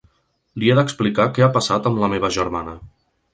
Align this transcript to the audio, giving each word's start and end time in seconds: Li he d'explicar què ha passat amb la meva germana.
Li 0.61 0.71
he 0.71 0.77
d'explicar 0.79 1.27
què 1.35 1.43
ha 1.47 1.51
passat 1.59 1.91
amb 1.91 2.03
la 2.05 2.11
meva 2.15 2.33
germana. 2.39 2.75